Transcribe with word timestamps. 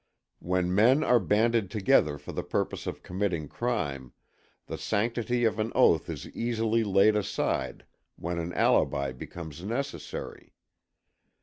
When 0.39 0.73
men 0.73 1.03
are 1.03 1.19
banded 1.19 1.69
together 1.69 2.17
for 2.17 2.31
the 2.31 2.41
purpose 2.41 2.87
of 2.87 3.03
committing 3.03 3.47
crime, 3.47 4.13
the 4.65 4.75
sanctity 4.79 5.43
of 5.45 5.59
an 5.59 5.71
oath 5.75 6.09
is 6.09 6.27
easily 6.29 6.83
laid 6.83 7.15
aside 7.15 7.85
when 8.15 8.39
an 8.39 8.51
alibi 8.53 9.11
becomes 9.11 9.63
necessary. 9.63 10.53